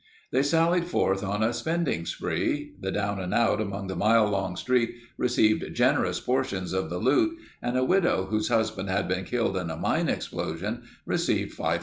[0.31, 2.73] They sallied forth on a spending spree.
[2.79, 7.37] The down and out along the mile long street received generous portions of the loot
[7.61, 11.79] and a widow whose husband had been killed in a mine explosion, received $500.